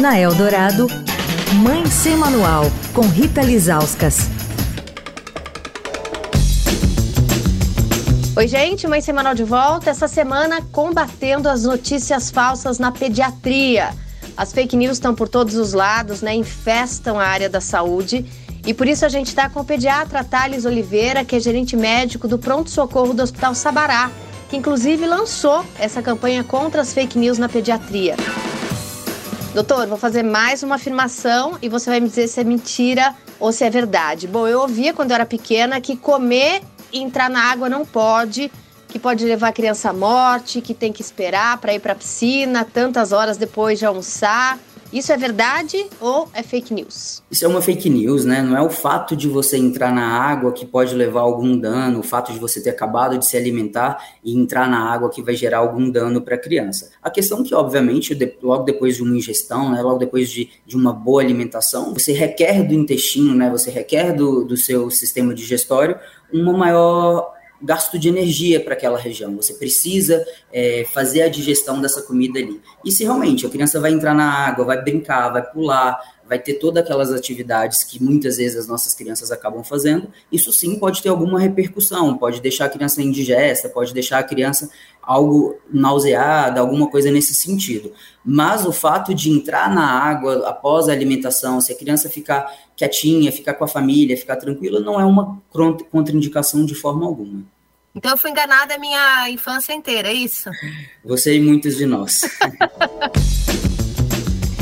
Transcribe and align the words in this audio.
Na 0.00 0.16
Eldorado, 0.16 0.86
Mãe 1.54 1.84
Sem 1.86 2.16
Manual, 2.16 2.66
com 2.94 3.00
Rita 3.00 3.42
Lizauskas. 3.42 4.28
Oi, 8.36 8.46
gente, 8.46 8.86
Mãe 8.86 9.00
Semanal 9.00 9.34
de 9.34 9.42
volta. 9.42 9.90
Essa 9.90 10.06
semana 10.06 10.62
combatendo 10.70 11.48
as 11.48 11.64
notícias 11.64 12.30
falsas 12.30 12.78
na 12.78 12.92
pediatria. 12.92 13.90
As 14.36 14.52
fake 14.52 14.76
news 14.76 14.98
estão 14.98 15.16
por 15.16 15.28
todos 15.28 15.56
os 15.56 15.72
lados, 15.72 16.22
né? 16.22 16.32
Infestam 16.32 17.18
a 17.18 17.24
área 17.24 17.48
da 17.48 17.60
saúde. 17.60 18.24
E 18.64 18.72
por 18.72 18.86
isso 18.86 19.04
a 19.04 19.08
gente 19.08 19.26
está 19.26 19.50
com 19.50 19.60
o 19.60 19.64
pediatra 19.64 20.22
Thales 20.22 20.64
Oliveira, 20.64 21.24
que 21.24 21.34
é 21.34 21.40
gerente 21.40 21.76
médico 21.76 22.28
do 22.28 22.38
pronto-socorro 22.38 23.12
do 23.12 23.22
Hospital 23.24 23.52
Sabará, 23.52 24.12
que 24.48 24.56
inclusive 24.56 25.04
lançou 25.04 25.64
essa 25.76 26.00
campanha 26.00 26.44
contra 26.44 26.82
as 26.82 26.92
fake 26.92 27.18
news 27.18 27.36
na 27.36 27.48
pediatria. 27.48 28.14
Doutor, 29.58 29.88
vou 29.88 29.98
fazer 29.98 30.22
mais 30.22 30.62
uma 30.62 30.76
afirmação 30.76 31.58
e 31.60 31.68
você 31.68 31.90
vai 31.90 31.98
me 31.98 32.08
dizer 32.08 32.28
se 32.28 32.40
é 32.40 32.44
mentira 32.44 33.12
ou 33.40 33.50
se 33.50 33.64
é 33.64 33.68
verdade. 33.68 34.28
Bom, 34.28 34.46
eu 34.46 34.60
ouvia 34.60 34.94
quando 34.94 35.10
eu 35.10 35.16
era 35.16 35.26
pequena 35.26 35.80
que 35.80 35.96
comer 35.96 36.62
e 36.92 37.00
entrar 37.00 37.28
na 37.28 37.42
água 37.42 37.68
não 37.68 37.84
pode, 37.84 38.52
que 38.86 39.00
pode 39.00 39.24
levar 39.24 39.48
a 39.48 39.52
criança 39.52 39.90
à 39.90 39.92
morte, 39.92 40.60
que 40.60 40.72
tem 40.72 40.92
que 40.92 41.02
esperar 41.02 41.58
para 41.58 41.74
ir 41.74 41.80
para 41.80 41.92
a 41.92 41.96
piscina 41.96 42.64
tantas 42.64 43.10
horas 43.10 43.36
depois 43.36 43.80
de 43.80 43.84
almoçar. 43.84 44.60
Isso 44.90 45.12
é 45.12 45.16
verdade 45.18 45.86
ou 46.00 46.30
é 46.32 46.42
fake 46.42 46.72
news? 46.72 47.22
Isso 47.30 47.44
é 47.44 47.48
uma 47.48 47.60
fake 47.60 47.90
news, 47.90 48.24
né? 48.24 48.40
Não 48.40 48.56
é 48.56 48.62
o 48.62 48.70
fato 48.70 49.14
de 49.14 49.28
você 49.28 49.58
entrar 49.58 49.92
na 49.92 50.06
água 50.06 50.50
que 50.50 50.64
pode 50.64 50.94
levar 50.94 51.20
algum 51.20 51.58
dano, 51.58 52.00
o 52.00 52.02
fato 52.02 52.32
de 52.32 52.38
você 52.38 52.62
ter 52.62 52.70
acabado 52.70 53.18
de 53.18 53.26
se 53.26 53.36
alimentar 53.36 54.02
e 54.24 54.34
entrar 54.34 54.66
na 54.68 54.90
água 54.90 55.10
que 55.10 55.20
vai 55.20 55.34
gerar 55.34 55.58
algum 55.58 55.90
dano 55.90 56.22
para 56.22 56.36
a 56.36 56.38
criança. 56.38 56.90
A 57.02 57.10
questão 57.10 57.40
é 57.40 57.44
que, 57.44 57.54
obviamente, 57.54 58.16
logo 58.42 58.64
depois 58.64 58.96
de 58.96 59.02
uma 59.02 59.14
ingestão, 59.14 59.70
né, 59.70 59.82
logo 59.82 59.98
depois 59.98 60.30
de, 60.30 60.48
de 60.66 60.74
uma 60.74 60.92
boa 60.92 61.20
alimentação, 61.20 61.92
você 61.92 62.12
requer 62.12 62.62
do 62.62 62.72
intestino, 62.72 63.34
né, 63.34 63.50
você 63.50 63.70
requer 63.70 64.14
do, 64.14 64.42
do 64.44 64.56
seu 64.56 64.90
sistema 64.90 65.34
digestório 65.34 65.98
uma 66.32 66.52
maior 66.54 67.37
gasto 67.60 67.98
de 67.98 68.08
energia 68.08 68.60
para 68.60 68.74
aquela 68.74 68.98
região. 68.98 69.34
Você 69.36 69.54
precisa 69.54 70.24
é, 70.52 70.86
fazer 70.92 71.22
a 71.22 71.28
digestão 71.28 71.80
dessa 71.80 72.02
comida 72.02 72.38
ali. 72.38 72.60
E 72.84 72.92
se 72.92 73.04
realmente 73.04 73.46
a 73.46 73.50
criança 73.50 73.80
vai 73.80 73.92
entrar 73.92 74.14
na 74.14 74.30
água, 74.30 74.64
vai 74.64 74.82
brincar, 74.82 75.30
vai 75.30 75.42
pular, 75.42 75.98
vai 76.28 76.38
ter 76.38 76.54
todas 76.54 76.84
aquelas 76.84 77.10
atividades 77.10 77.82
que 77.82 78.02
muitas 78.02 78.36
vezes 78.36 78.56
as 78.58 78.68
nossas 78.68 78.92
crianças 78.92 79.32
acabam 79.32 79.64
fazendo, 79.64 80.08
isso 80.30 80.52
sim 80.52 80.78
pode 80.78 81.02
ter 81.02 81.08
alguma 81.08 81.40
repercussão, 81.40 82.18
pode 82.18 82.40
deixar 82.40 82.66
a 82.66 82.68
criança 82.68 83.02
indigesta, 83.02 83.68
pode 83.68 83.94
deixar 83.94 84.18
a 84.18 84.22
criança 84.22 84.70
algo 85.08 85.56
nauseada, 85.72 86.60
alguma 86.60 86.90
coisa 86.90 87.10
nesse 87.10 87.34
sentido. 87.34 87.90
Mas 88.22 88.66
o 88.66 88.72
fato 88.72 89.14
de 89.14 89.30
entrar 89.30 89.74
na 89.74 89.90
água 89.90 90.46
após 90.46 90.86
a 90.86 90.92
alimentação, 90.92 91.62
se 91.62 91.72
a 91.72 91.74
criança 91.74 92.10
ficar 92.10 92.52
quietinha, 92.76 93.32
ficar 93.32 93.54
com 93.54 93.64
a 93.64 93.68
família, 93.68 94.18
ficar 94.18 94.36
tranquila, 94.36 94.80
não 94.80 95.00
é 95.00 95.04
uma 95.06 95.40
contraindicação 95.90 96.66
de 96.66 96.74
forma 96.74 97.06
alguma. 97.06 97.42
Então 97.94 98.10
eu 98.10 98.18
fui 98.18 98.30
enganada 98.30 98.74
a 98.74 98.78
minha 98.78 99.30
infância 99.30 99.72
inteira, 99.72 100.08
é 100.08 100.12
isso? 100.12 100.50
Você 101.02 101.36
e 101.36 101.40
muitos 101.40 101.78
de 101.78 101.86
nós. 101.86 102.20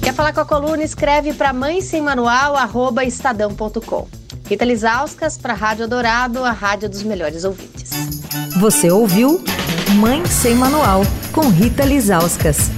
Quer 0.00 0.14
falar 0.14 0.32
com 0.32 0.40
a 0.40 0.46
coluna? 0.46 0.84
Escreve 0.84 1.34
para 1.34 1.52
mãe 1.52 1.80
sem 1.80 2.00
manual, 2.00 2.54
arroba 2.54 3.04
estadão.com. 3.04 4.06
Rita 4.46 4.64
Lisauskas 4.64 5.36
para 5.36 5.52
a 5.52 5.56
Rádio 5.56 5.88
Dourado, 5.88 6.44
a 6.44 6.52
rádio 6.52 6.88
dos 6.88 7.02
melhores 7.02 7.42
ouvintes. 7.42 7.90
Você 8.60 8.88
ouviu 8.88 9.42
Mãe 9.94 10.24
Sem 10.26 10.54
Manual, 10.54 11.02
com 11.32 11.48
Rita 11.48 11.84
Lisauskas. 11.84 12.77